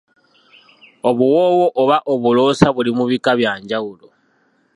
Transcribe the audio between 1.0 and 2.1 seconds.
Obuwoowo oba